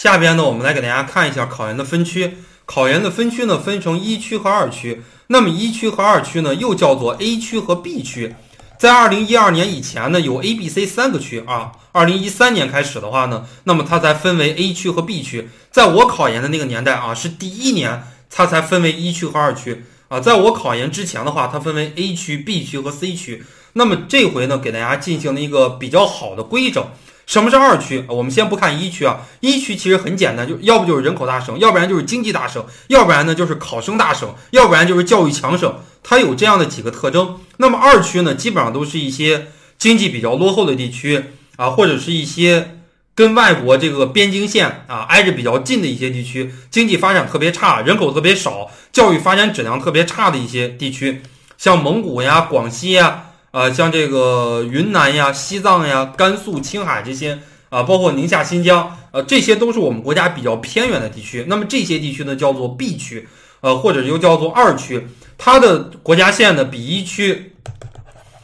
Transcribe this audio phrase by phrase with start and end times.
[0.00, 2.36] 下边呢，我们来给大家看一下考研的分区。
[2.66, 5.02] 考研的分区呢，分成一区和二区。
[5.26, 8.32] 那么一区和二区呢，又叫做 A 区和 B 区。
[8.78, 11.72] 在二零一二年以前呢，有 A、B、C 三个区啊。
[11.90, 15.48] 二零一三年开始的话呢，那么它才分为 A 区和 B 区。
[15.72, 20.20] 在我考研的那个年代啊，是第一年它才分为一区和二区啊。
[20.20, 23.42] 在我考研之前的话，它分为 A 区、B 区和 C 区。
[23.72, 26.86] 那么这回呢，给大家进行了一个比较好的规整。
[27.28, 28.02] 什么是二区？
[28.08, 37.38] 我们先不看一区啊，一区其实很简单，就要不就是人口大省，要不然就是经济大省，要不然呢就是考生大省，要不然就是教育强省，它有这样的几个特征。
[37.58, 41.22] 那么二区呢，基本上都是一些经济比较落后的地区
[41.56, 42.78] 啊，或者是一些
[43.14, 51.20] 跟外国这个边境线啊挨着比较近的一些地区，经济发展特别差，人口特别少，教育发展质量特别差的一些地区，
[51.58, 53.24] 像蒙古呀、广西呀。
[53.50, 57.38] 啊，像这个云南呀、西藏呀、甘肃、青海这些
[57.70, 61.44] 啊，包括宁夏、新疆，呃，这些都是我们国家比较偏远的地区。
[61.48, 63.26] 那么这些地区呢，叫做 B 区，
[63.60, 65.06] 呃，或者又叫做二区。
[65.38, 67.54] 它的国家线呢比一区，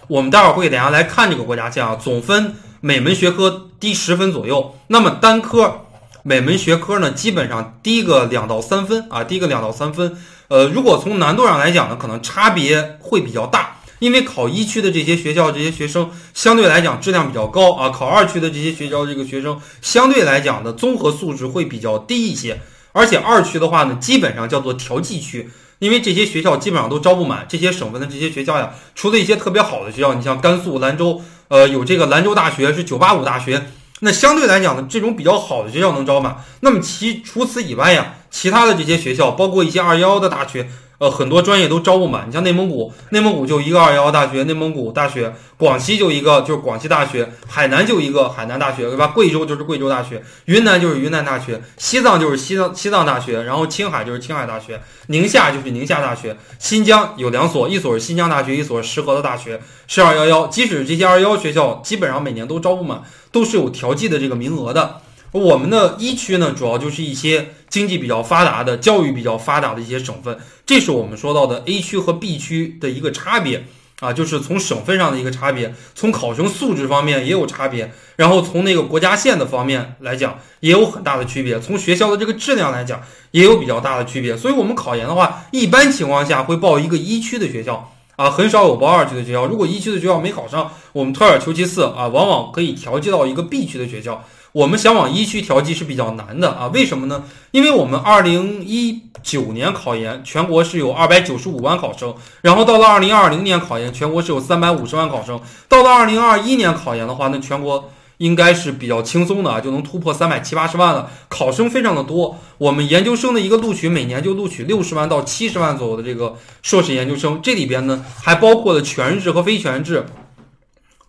[0.08, 4.74] 我们待会儿会给大家来看这个国家线啊，总分每门学科低十分左右。
[4.86, 5.82] 那么单科
[6.22, 10.16] 每门学科呢，基本上低个两到三分啊，低个两到三分。
[10.48, 13.76] 呃，如果从难度上来讲呢，可能差别会比较大。
[14.04, 17.88] 因为考一区的这些学校，这些学生相对来讲质量比较高啊。
[17.88, 22.60] 考二区的这些学校，这个学生相对来讲的综合素质会比较低一些。
[22.92, 27.46] 而且二区的话呢，基本上叫做调剂区，因为这些学校基本上都招不满。
[27.48, 36.44] 这些省份的这些学校呀，除了一些特别好的学校，你像甘肃兰州，呃，有这个兰州大学是九八五大学，那相对来讲呢，这种比较好的学校能招满。
[36.60, 40.68] 那么其除此以外呀，其他的这些学校，包括一些211的大学。
[40.98, 42.28] 呃，很多专业都招不满。
[42.28, 49.08] 你像内蒙古，内蒙古就一个二幺幺大学，内蒙古大学；广西就一个，就是广西大学；海南就一个海南大学，对吧？
[49.08, 60.46] 贵州就是贵州大学，云南就是云南大学，西藏就是西藏西藏大学，然后青海就是青海大学，宁夏就是宁夏大学，新疆有两所，一所是新疆大学，一所是石河的大学，是二幺幺。
[60.46, 63.02] 即使这些二幺幺学校，基本上每年都招不满，
[63.32, 65.00] 都是有调剂的这个名额的。
[65.34, 73.64] 我们的一区呢，主要就是一些经济比较发达的、教育比较发达的一些省份，这是我们说到的 A 区和 B 区的一个差别
[73.98, 83.02] 啊，就是从省份上的一个差别，从考生素质方面也有差别，然后从那个国家线的方面来讲也有很大的区别，从学校的这个质量来讲
[83.32, 89.46] 也有比较大的区别，所以我们考研的话，一般情况下会报一个一区的学校啊，很少有报二区的学校。
[89.46, 94.24] 如果一区的学校没考上，我们退而求其次啊，往往可以调剂到一个 B 区的学校。
[94.54, 97.24] 我们想往一区调剂是比较难的啊，为什么呢？
[97.50, 112.38] 因为我们二零一九年考研，全国是有二百九十五万考生，然后到了二零二零年考研，全国是有三百五十万考生，到了二零二一年考研的话，那全国应该是比较轻松的啊，就能突破三百七八十万了，考生非常的多。
[112.58, 120.06] 我们研究生的一个录取，每年就录取六十万到七十万左右的这个硕士研究生，这里边呢还包括了全日制和非全日制。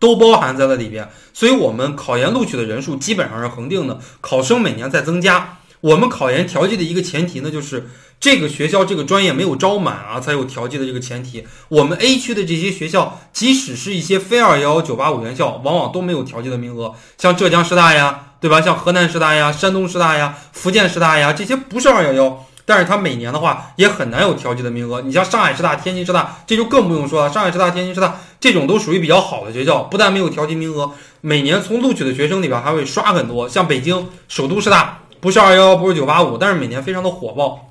[0.06, 5.58] 都包含在了里边，所以我们考研录取的人数基本上是恒定的，考生每年在增加。
[5.82, 7.90] 我们考研调剂的一个前提呢，就是
[8.20, 11.48] 这个学校这个专业没有招满啊，才有调剂的这个前提。
[11.70, 18.62] 我们 A 区的这些学校，即使是一些非二幺幺九八五院校，往往都没有调剂的名额，像浙江师大呀，对吧？
[18.62, 22.46] 像河南师大呀、山东师大呀、福建师大呀，这些不是二幺幺。
[22.66, 25.02] 但是它每年的话也很难有调剂的名额。
[25.02, 27.32] 你像上海师大、天津师大，这就更不用说了。
[27.32, 33.48] 上海师大、天津师大这种都属于比较好的学校，不但没有调剂名额，每年从录取的学生里边还会刷很多。
[33.48, 37.62] 像北京首都师大，不是二幺幺，不是九八五，但是每年非常的火爆。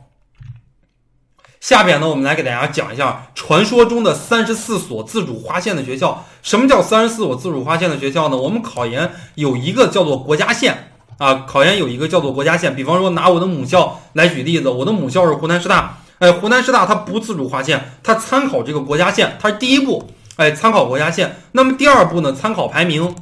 [1.60, 6.26] 下边呢，我们来给大家讲一下传说中的三十四所自主划线的学校。
[6.42, 8.36] 什么叫三十四所自主划线的学校呢？
[8.36, 10.93] 我们考研有一个叫做国家线。
[11.18, 21.36] 啊，考研有一个叫做国家线，比方说拿我的母校来举例子，我的母校是湖南师大，哎，湖南师大它不自主划线，它参考这个国家线，它是第一步，哎，参考国家线。
[21.52, 23.14] 那么第二步呢，参考排名。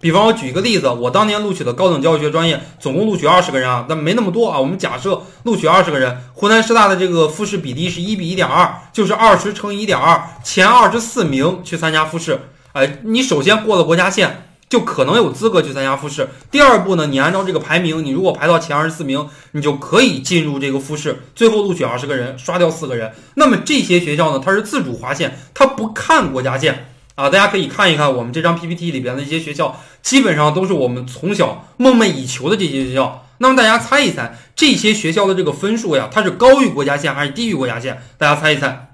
[0.00, 12.40] 比方我举一个例子，我当年录取的高等教育学专业，总共录取二十个人啊，但没那么多啊，我们假设录取二十个人，湖南师大的这个复试比例是一比一点二，就是二十乘以一点二，前二十四名去参加复试，
[12.72, 14.48] 哎，你首先过了国家线。
[14.72, 16.26] 就可能有资格去参加复试。
[16.50, 21.24] 第二步呢，你按照这个排名，你如果排到前二十四名，你就可以进入这个复试。
[21.34, 23.12] 最后录取二十个人，刷掉四个人。
[23.34, 26.86] 那么这些学校呢，它是自主划线，它不看国家线
[27.16, 27.28] 啊。
[27.28, 33.26] 大家可以看一看我们这张 PPT 里边的一些学校，基本上都是我们从小梦寐以求的这些学校。
[33.36, 38.00] 那么大家猜一猜，这些学校的这个分数呀，它是高于国家线还是低于国家线？
[38.16, 38.91] 大家猜一猜。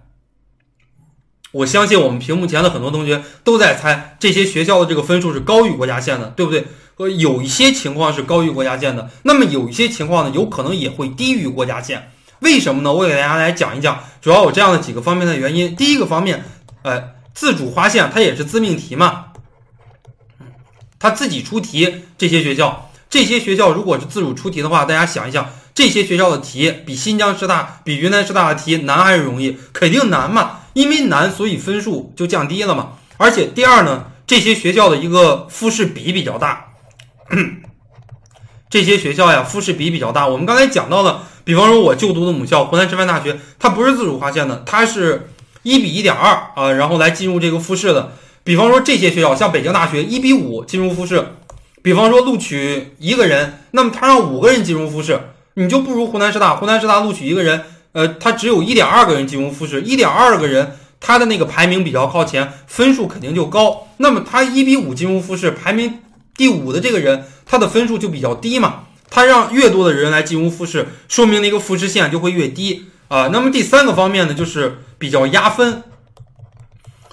[1.51, 6.67] 我相信我们屏幕前的很多同学都在猜这些学校的这个分数是高于国家线的，对不对？
[6.97, 12.11] 呃，有一些情况是高于国家线的，那么有一些情况呢，有可能也会低于国家线。
[12.41, 12.93] 为什么呢？
[12.93, 15.75] 我给大家来讲一讲，主要有这样的几个方面的原因。
[15.77, 16.45] 第一个方面，
[16.83, 19.27] 呃，自主划线它也是自命题嘛，
[20.99, 22.03] 它自己出题。
[22.19, 29.57] 这些学校，这些学校如果是自主出题的话，大家想一想，这些学校的题比新疆师大、比云南师大的题难还是容易？
[29.73, 32.91] 肯定难嘛，因为难，所以分数就降低了嘛。
[33.17, 36.67] 而且第二呢，这些学校的一个复试比比较大，
[38.71, 40.29] 这些学校呀，复试比比较大。
[40.29, 41.25] 我们刚才讲到了。
[41.43, 45.31] 比方说，我就读的母校湖南师范大学，它不是自主划线的，它是
[45.63, 48.13] 一比一点二啊，然后来进入这个复试的。
[48.45, 51.27] 比方说这些学校，像北京大学一比五进入复试。
[51.83, 55.19] 比方说录取一个人，那么他让五个人进入复试，
[55.55, 56.55] 你就不如湖南师大。
[56.55, 63.89] 湖南师大录取一个人，呃，他只有一点二个人进入复试，一点二个人，他的那个排名比较靠前，分数肯定就高。
[63.97, 65.99] 那么他一比五进入复试，排名
[66.37, 68.85] 第五的这个人，他的分数就比较低嘛。
[69.11, 73.29] 他让越多的人来进入复试，说明那个复试线就会越低啊。
[73.33, 75.83] 那么第三个方面呢，就是比较压分。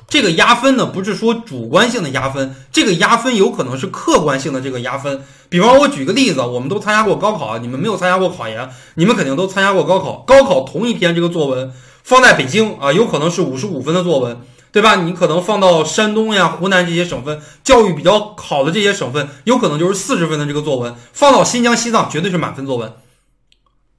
[0.08, 5.24] 这个压分呢，不是说主观性的压分，这个压分有可能是客观性的这个压分。
[5.50, 10.24] 比方我举个例子，我们都参加过高考，你们没有参加过考研，你们肯定都参加过高考。
[10.26, 11.72] 高考同一篇这个作文
[12.04, 14.40] 放在北京啊，有可能是五十五分的作文。
[14.72, 14.96] 对吧？
[14.96, 22.92] 你可能放到山东呀、湖南这些省份，教育比较好的这些省份，有可能就是四十分的这个作文；放到新疆、西藏，绝对是满分作文。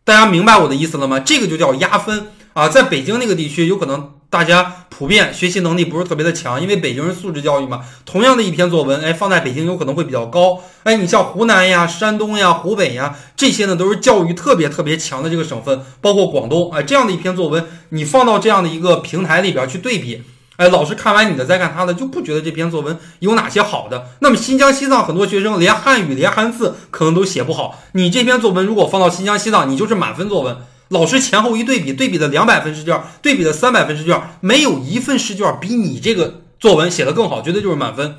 [0.05, 1.19] 大家明白我的意思了吗？
[1.19, 2.27] 这个就叫压分
[2.57, 2.71] 啊！
[2.71, 7.83] 在北京那个地区，有可能大家普遍学习能力不是特别的强，因为北京是素质教育嘛。
[8.07, 10.63] 同样的一篇作文，哎，放在北京有可能会比较高。
[10.85, 20.23] 哎，你像湖南呀、山东呀、湖北呀这些呢，都是教育特别特别强的这个省份，包括广东，哎，这样的一篇作文，你放到这样的一个平台里边去对比。
[20.57, 24.07] 哎，老师看完你的再看他的，就不觉得这篇作文有哪些好的。
[24.21, 30.57] 那么新疆、西藏很多学生连汉语、连汉字可能都写不好，你这篇作文如果放到新疆、西藏，你就是满分作文。
[30.89, 38.17] 老师前后一对比，对比的两百分试卷，对比的三百分试卷，没有一份试卷比你这个作文写的更好，绝对就是满分。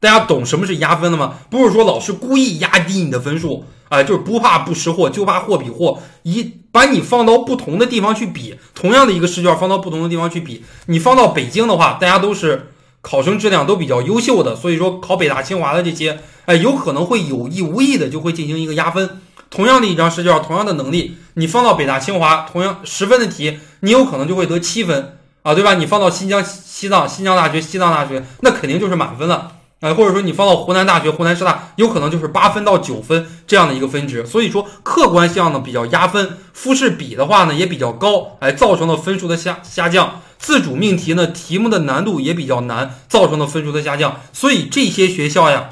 [0.00, 1.34] 大家懂什么是压分的吗？
[1.48, 3.64] 不是说老师故意压低你的分数。
[3.88, 5.98] 啊，就是不怕不识货，就怕货比货。
[6.22, 12.72] 一把你放到不同的地方去比，同样的一个试卷放到不同的地方去比，你放到北京的话，大家都是
[13.02, 19.20] 考生质量都比较优秀的，所以说考北大清华的这些，哎，有可能会有意无意的就会进行一个压分。
[19.52, 25.74] 同样的一张试卷，同样的能力，你放到北大清华，同样十分的题，你有可能就会得七分啊，对吧？
[25.74, 29.52] 你放到新疆、西藏、新疆大学、西藏大学，那肯定就是满分了。
[29.80, 34.24] 哎，或者说你放到湖南大学、湖南师大，有可能就是八分到九分这样的一个分值。
[34.24, 40.22] 所以说客观项呢比较压分，复试比的话呢也比较高，哎，造成了分数的下下降。
[40.38, 44.20] 自主命题呢题目的难度也比较难，造成了分数的下降。
[44.32, 45.70] 所以这些学校呀，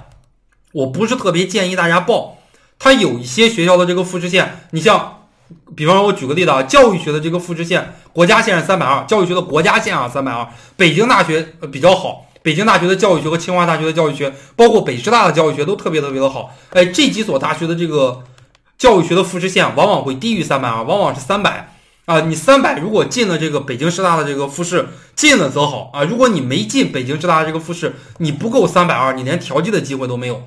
[0.73, 2.37] 我不是特别建议大家报。
[2.81, 5.27] 它有一些学校的这个复试线，你像，
[5.77, 12.27] 比方说我举个例子啊，教育学的这个复试线，国家线是三百二，教育学的国家线啊三百二，北京大学比较好。
[12.43, 16.56] 北京大学的教育学和清华大学的教育学，包括北师大的教育学都特别特别的好。
[16.71, 18.25] 哎，这几所大学的这个
[18.79, 21.75] 教育学的复试线往往会低于三百二，往往是三百
[22.06, 22.21] 啊。
[22.23, 26.03] 你三百如果进了这个北京师大的这个复试，进了则好啊。
[26.05, 30.43] 如果你没进北京师大的这个复试，你不够三百二，你连调剂的机会都没有。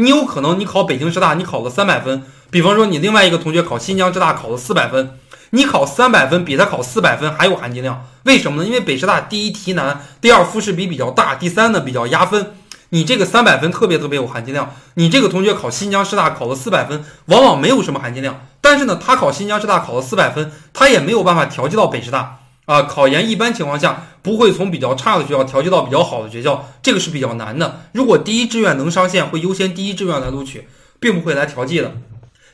[0.00, 5.18] 你有可能你考北京师大，你考了三百分，比方说你另外一个同学考新疆师大考了四百分。
[5.50, 8.68] 你考三百分比他考四百分还有含金量，为什么呢？
[8.68, 12.54] 因为北师大第一题难，第二复试比比较大，第三呢比较压分。
[12.90, 14.72] 你这个三百分特别特别有含金量。
[14.94, 18.40] 你这个同学考新疆师大考了四百分，往往没有什么含金量。
[18.60, 22.82] 但是呢，他考新疆师大考了四百分，他也没有办法调剂到北师大啊。
[22.82, 27.80] 考研一般情况下不会从比较差的学校调剂到比较好的学校，这个是比较难的。
[27.92, 30.68] 如果第一志愿能上线，会优先第一志愿来录取，
[31.00, 31.96] 并不会来调剂的。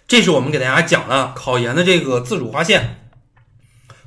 [0.06, 3.00] 这是我们给大家讲的考研的这个自主划线。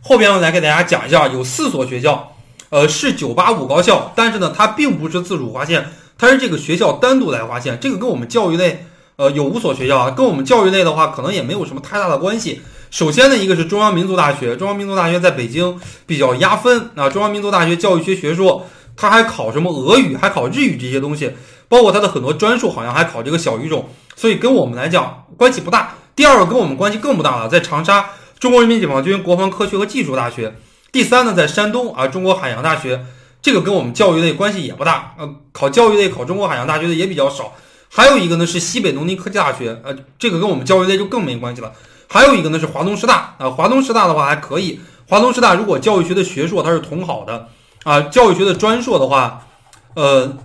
[0.01, 2.35] 后边我来给大家讲一下，有四所学校，
[2.69, 7.77] 呃，是985高校，但是呢，它并不是自主划线，它是这个学校单独来划线。
[7.81, 8.85] 这个跟我们教育类，
[9.17, 12.61] 呃，有五所学校啊，跟我们教育类的话，可能也没有什么太大的关系。
[12.91, 17.09] 首先呢，一个是中央民族大学，中央民族大学在北京比较压分啊。
[17.09, 21.31] 中央民族大学教育学学硕，它还考什么俄语，还考日语这些东西，
[21.67, 23.89] 包括它的很多专硕，好像还考这个小语种。
[24.15, 25.95] 所以跟我们来讲关系不大。
[26.15, 30.53] 第二个跟我们关系更不大了，在长沙中国人民解放军国防科学和技术大学。
[30.91, 33.03] 第三呢，在山东啊中国海洋大学，
[33.41, 35.15] 这个跟我们教育类关系也不大。
[35.17, 37.53] 呃，考教育类考中国海洋大学的也比较少。
[37.97, 41.73] 还有一个呢是西北农林科技大学，呃，这个跟我们教育类就更没关系了。
[42.07, 44.79] 还有一个呢是华东师大啊，华东师大的话还可以。
[45.07, 47.47] 华东师大如果教育学的学硕它是统考的
[47.85, 49.47] 啊，教育学的专硕的话，
[49.95, 50.37] 呃。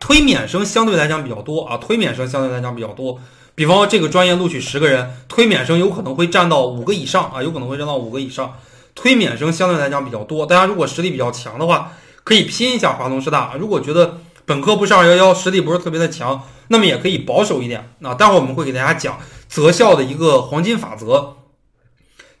[0.00, 3.18] 推免生相对来讲比较多啊，推免生相对来讲比较多。
[3.56, 8.54] 比方说这个专业录取十个人，推免生有可能会占到五个以上啊，有可能会占到五个以上。
[8.94, 11.90] 推免生相对来讲比较多，大家如果实力比较强的话，
[12.22, 13.54] 可以拼一下华东师大。
[13.58, 17.92] 如果觉得本科不是二幺幺，实力不是特别的强，那么也可以保守一点。
[17.98, 21.36] 那待会儿我们会给大家讲择校的一个黄金法则。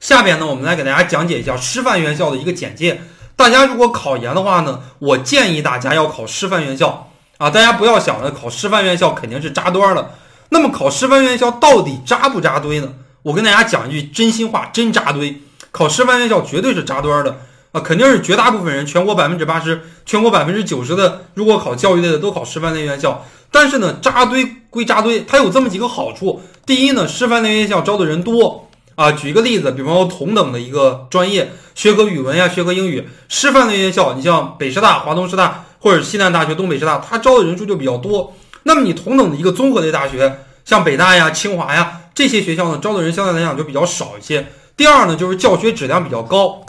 [0.00, 3.02] 下边呢，我们来给大家讲解一下师范院校的一个简介。
[3.36, 10.14] 大家如果考研的话呢，我建议大家要考师范院校啊，大家不要想着考师范院校肯定是扎堆儿了。
[10.48, 12.94] 那么考师范院校到底扎不扎堆呢？
[13.22, 15.42] 我跟大家讲一句真心话，真扎堆。
[15.70, 23.24] 考师范院校绝对是扎堆儿的啊，肯定是绝大部分人，全国百分之八十，全国百分之九十的，如果考教育类的都考师范类院校。
[23.50, 26.42] 但是呢，扎堆归扎堆，它有这么几个好处。
[26.66, 29.12] 第一呢，师范类院校招的人多啊。
[29.12, 38.34] 举一个例子，比方说同等的一个专业，学科语文呀，学科英语，师范类院校，你像北师大、华东师大或者西南大学、东北师大，它招的人数就比较多。
[38.64, 44.46] 那么你同等的一个综合类大学，像北大呀、清华呀这些学校呢，招的人相对来讲就比较少一些。
[44.76, 46.60] 第二呢，就是教学质量比较高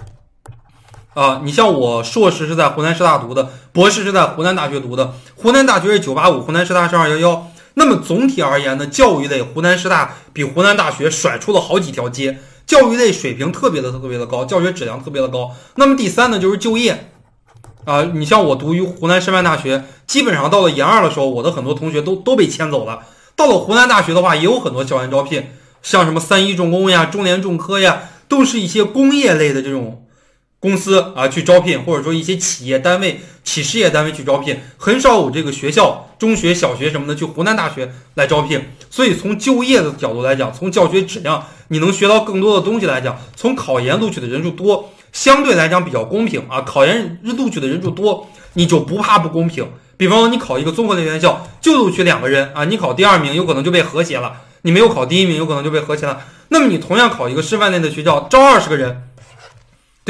[1.20, 1.42] 啊。
[1.44, 5.14] 你像我硕士是在湖南师大读的，博士是在湖南大学读的。
[5.36, 7.48] 湖南大学是九八五，湖南师大是二幺幺。
[7.74, 15.52] 那么总体而言呢，教育类湖南师大比湖南大学甩出了好几条街，教育类水平特别的特别的高，教学质量特别的高。
[15.76, 17.12] 那么第三呢，就是就业。
[17.86, 23.00] 啊，你像我读于湖南师范大学，基本上到了研二的时候，我的很多同学都都被迁走了。
[23.36, 25.50] 到了湖南大学的话，也有很多校园招聘，
[25.82, 30.04] 像什么三一重工呀、中联重科呀，都是一些工业类的这种
[30.60, 38.62] 公司啊去招聘，或者说一些企业单位、企事业单位去招聘，很少有这个学校、中学、小学什么的去湖南大学来招聘。
[38.90, 44.92] 所以从就业的角度来讲，从教学质量你能学到更多的东西来讲，从考研录取的人数多。
[45.12, 49.68] 相对来讲比较公平啊，考研录取的人数多，你就不怕不公平。
[49.98, 56.22] 比方说你考一个综合类院校，就录取两个人啊，你考第二名有可能就被和谐了，你没有考第一名有可能就被和谐了。
[56.50, 59.09] 那么你同样考一个师范类的学校，招二十个人，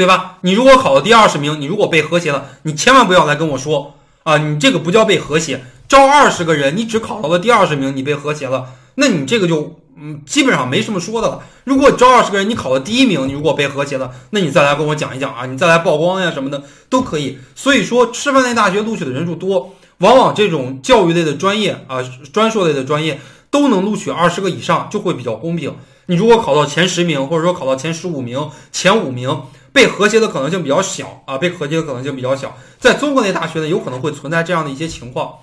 [0.00, 0.38] 对吧？
[0.40, 9.76] 你如果考了第二十名，你如果被和谐了，你千万不要来跟我说啊，你这个不叫被和谐，招二十个人，你只考到了第二十名，你被和谐了，那你这个就。
[10.02, 11.42] 嗯，基本上没什么说的了。
[11.64, 17.38] 如果招二十个人，你考了第一名，你如果被和谐了，那你再来跟我讲一讲啊，你再来曝光呀什么的都可以。
[17.54, 21.98] 所以说，师范类大学录取的人数多，往往这种教育类的专业啊，
[22.32, 25.76] 专硕类的专业都能录取二十个以上，就会比较公平。
[26.06, 29.42] 你如果考到前十名，或者说考到前十五名、前五名，
[29.72, 32.56] 被和谐的可能性比较小啊，被和谐的可能性比较小。
[32.78, 35.34] 在综合类大学呢，有可能会存在这样的一些情况。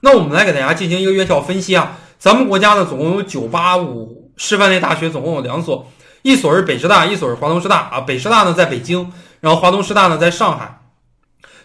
[0.00, 1.98] 那我们来给大家进行一个院校分析啊。
[2.18, 5.90] 咱们国家呢，总共有九八五师范类大学，总共有两所，
[6.22, 8.00] 一所是北师大，一所是华东师大啊。
[8.00, 9.10] 北师大呢在北京，
[9.40, 10.80] 然后华东师大呢在上海。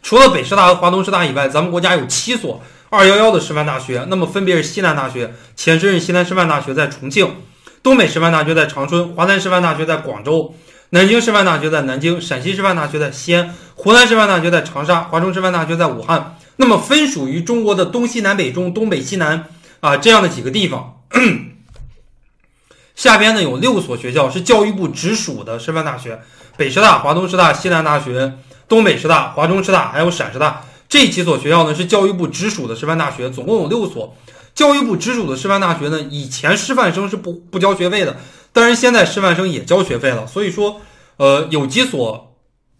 [0.02, 7.36] 除了北师大和华东师大以外，咱们国家有七所二幺幺的师范大学，那么分别是西南大学，前身是西南师范大学在重庆，
[7.82, 10.54] 东北师范大学在长春，华南师范大学在广州，
[10.96, 16.38] 南京师范大学在南京，陕西师范大学在西安，湖南师范大学在长沙，华中师范大学在武汉。
[16.56, 19.44] 那么分属于中国的东西南北中，东北西南。
[19.82, 21.02] 啊，这样的几个地方，
[22.96, 26.22] 下边呢有六所学校是教育部直属的师范大学：
[26.56, 28.32] 北师大、华东师大、西南大学、
[28.70, 30.64] 东北师大、华中师大，还有陕师大。
[30.88, 34.16] 这几所学校呢是教育部直属的师范大学，总共有六所。
[34.56, 38.16] 教育部直属的师范大学呢，以前师范生是不不交学费的，
[38.56, 40.26] 但是现在师范生也交学费了。
[40.26, 40.82] 所以说，
[41.18, 42.36] 呃，有几所，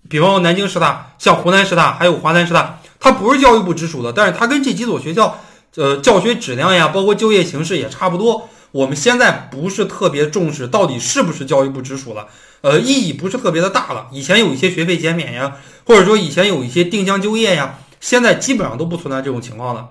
[0.10, 5.39] 比方说南京师大、像湖南师大，还有华南师大，它不是教育部直属的，但是它跟这几所学校。
[5.77, 8.48] 呃，教学质量呀，包括就业形势也差不多。
[8.72, 12.27] 我们现在不是特别重视到底是不是教育部直属了，
[12.62, 14.08] 呃，意义不是特别的大了。
[14.13, 19.89] 以前有一些学费减免呀，或者说以前有一些定向就业呀，现在基本上都不存在这种情况了。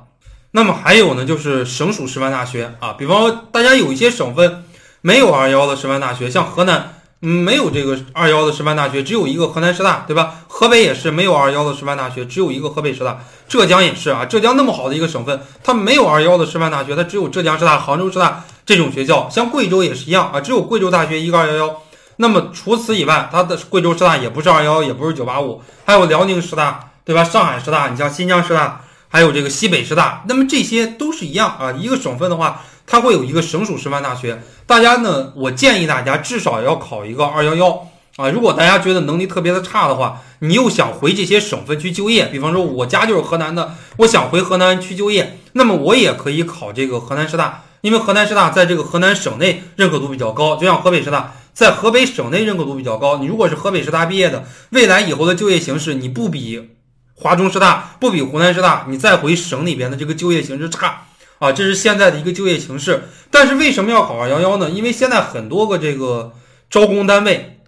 [0.52, 4.63] 那么还有呢，就是省属师范大学啊，比方说大家有一些省份
[5.06, 6.94] 没有二幺的师范大学，像河南。
[7.20, 10.36] 没有这个二幺的师范大学，只有一个河南师大，对吧？
[10.48, 13.18] 河北也是没有二幺的师范大学，只有一个河北师大。
[13.46, 19.28] 浙江也是啊，浙江那么好的一个省份，它没有二幺的师范大学，它只有浙江师大、杭州师大这种学校。
[19.28, 21.82] 像贵州也是一样啊，只有贵州大学一个二幺幺。
[22.16, 27.22] 那么除此以外，它的贵州师大也不是二幺幺，也不是九八五，还有辽宁师大，对吧？
[27.22, 28.83] 上海师大，你像新疆师大，
[29.14, 31.70] 还有这个西北师大，那么这些都是一样啊。
[31.70, 32.62] 一个省份的话。
[32.86, 38.28] 它会有一个省属师范大学，大家呢，我建议大家至少要考一个二幺幺啊。
[38.28, 53.16] 如果大家觉得能力特别的差的话，你又想回这些省份去就业，比方说我家就是河南的，我想回河南去就业，那么我也可以考这个河南师大，因为河南师大在这个河南省内认可度比较高，就像河北师大在河北省内认可度比较高。
[53.16, 56.68] 你如果是河北师大毕业的，未来以后的就业形势，你不比
[57.14, 61.06] 华中师大，不比湖南师大，你再回省里边的这个就业形势差
[61.38, 63.08] 啊，这是现在的一个就业形势。
[63.30, 64.68] 但是为什么要考二幺幺呢？
[64.70, 66.32] 因为现在很多个这个
[66.68, 67.60] 招工单位，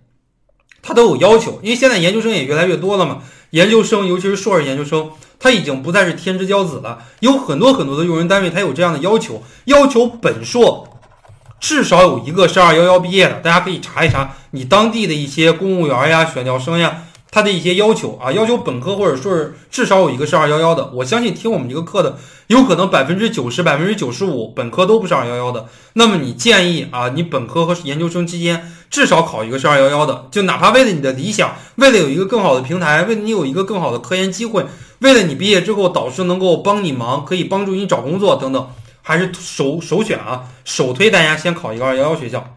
[0.82, 10.88] 它都有要求，因为现在研究生也越来越多了嘛，研究生尤其是硕士研究生，他已经不再是天之骄子了，有很多很多的用人单位，他有这样的要求，要求本硕。
[11.58, 17.04] 至少有一个是二幺幺毕业的，大家可以查一查你当地的一些公务员呀、选调生呀，
[17.36, 20.90] 他的一些要求啊，要求本科或者说是至少有一个是二幺幺的。
[20.94, 22.16] 我相信听我们这个课的，
[22.46, 25.66] 有可能百分之九十、百分之九十五本科都不是二幺幺的。
[25.92, 34.64] 那么你建议啊，你本科和研究生期间至少考一个是二幺幺的，就哪怕为了你的理想，为了有一个更好的平台，为了你有一个更好的科研机会，
[35.00, 38.66] 为了你毕业之后导师能够帮你忙，可以帮助你找工作等等。
[39.02, 42.55] 还是首首选啊，首推大家先考一个二幺幺学校。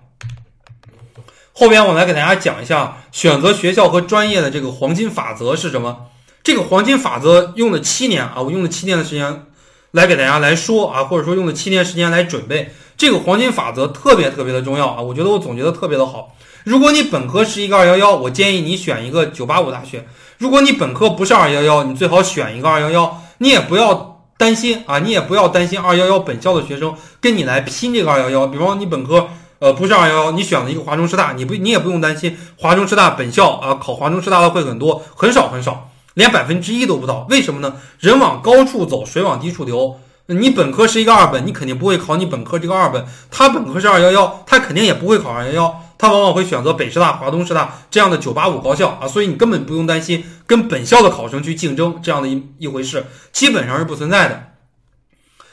[1.60, 6.06] 后边我来给大家讲一下选择学校和专业的这个黄金法则是什么。
[6.42, 9.44] 这个黄金法则用了七年啊，我用了七年的时间
[9.92, 12.74] 来给大家来说啊，或者说用了七年时间来准备。
[12.96, 16.34] 这个黄金法则特别特别的重要啊，我觉得我总结的特别的好。
[16.64, 20.00] 如果你本科是一个二幺幺，我建议你选一个九八五大学；
[20.38, 24.08] 如果你本科不是二幺幺，你最好选一个二幺幺，你也不要。
[24.40, 28.48] 担心啊，你也不要担心二幺幺本校的学生跟你来拼这个二幺幺。
[28.48, 29.28] 比方你本科
[29.60, 37.28] 呃不是二幺幺，你选了一个华中师大，你不你也不用担心华中师大本校啊考华中师大的会很多，很少很少，连百分之一都不到。
[37.30, 37.76] 为什么呢？
[38.00, 40.00] 人往高处走，水往低处流。
[40.28, 43.04] 你本科是一个二本，你肯定不会考你本科这个二本。
[43.32, 45.82] 他本科是二幺幺，他肯定也不会考二幺幺。
[45.98, 54.52] 他往往会选择北师大、华东师大这样的九八五高校啊，所以你根本不用担心跟本校的考生去竞争这样的一一回事，基本上是不存在的。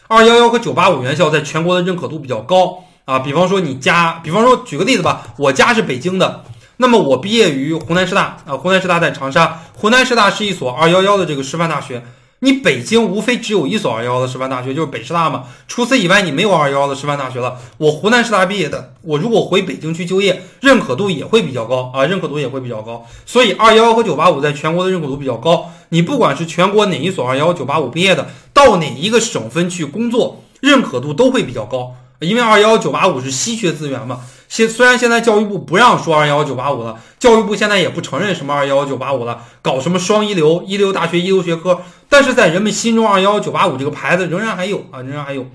[0.06, 6.42] 二幺幺和九八五院校在全国的认可度比较高啊，比方说你家，比方说举个例子吧，我家是北京的，
[6.78, 12.02] 那么我毕业于湖南师大啊，湖南师大在长沙，湖南师大是一所二幺幺的这个师范大学。
[12.40, 15.44] 你北京无非只有一所二幺幺的师范大学，就是北师大嘛。
[15.68, 17.56] 除此以外，你没有二幺幺的师范大学了。
[17.78, 23.06] 我湖南师大毕业的，我如果回北京去就业，认可度也会比较高啊，认可度也会比较高。
[23.24, 25.70] 所以二幺幺和九八五在全国的认可度比较高。
[25.90, 31.94] 你不管是全国哪一所二幺幺、九八五毕业的，到哪一个省份去工作，认可度都会比较高。
[32.20, 34.20] 因为二幺幺、九八五是稀缺资源嘛。
[34.48, 45.46] 现虽然现在教育部不让说二幺幺九八五了，教育部现在也不承认什么二幺幺九八五了，搞什么双一流、一流大学、一流学科，但是在人们心中，二幺幺九八五这个牌子仍然还有啊，仍然还有。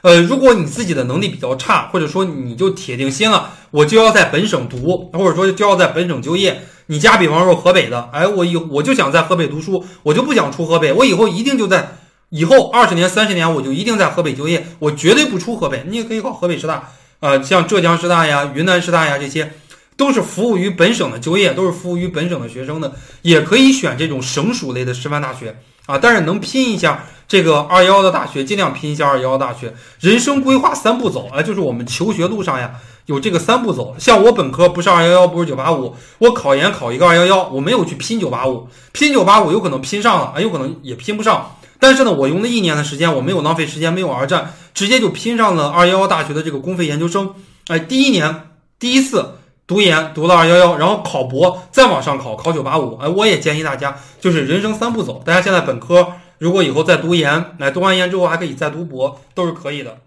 [0.00, 6.62] 呃，如果你自己的能力比较差，或者说你就铁定心了，我就要在本省读，或者说就要在本省就业。
[6.86, 11.98] 你家比方说河北的，哎，我以我就想在河北读书，我就不想出河北，我以后一定就在
[12.30, 15.84] 以后二十年、三十年，我就一定在河北就业，我绝对不出河北。
[15.88, 16.90] 你也可以考河北师大。
[17.20, 19.54] 啊，像浙江师大呀、云南师大呀，这些
[19.96, 25.98] 都是服务于本省的就业，都是服务于本省的学生的，也可以选这种省属类的师范大学啊。
[25.98, 29.74] 但是能拼一下这个二幺幺的大学，尽量拼一下二幺幺大学。
[29.98, 32.70] 人生规划三步走啊，就是我们求学路上呀
[33.06, 33.96] 有这个三步走。
[33.98, 41.56] 像我本科不是二幺幺，不是九八五，我考研考一个二幺幺，我没有去拼九八五，拼九八五有可能拼上了啊，有可能也拼不上。
[41.80, 47.34] 但是呢，我用了一年的时间，我没有浪费时间，没有而战，直接就拼上了二幺幺大学的这个公费研究生。
[47.68, 49.34] 哎，第一年第一次
[49.66, 52.96] 读研读了二幺幺，然后考博，再往上考考九八五。
[52.96, 55.22] 哎，我也建议大家就是人生三步走。
[55.24, 59.98] 大家现在本科如果以后再读研，来读完研之后还可以再读博，都是可以的。